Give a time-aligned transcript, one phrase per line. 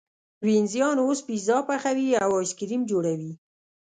[0.45, 3.31] وینزیان اوس پیزا پخوي او ایس کریم جوړوي.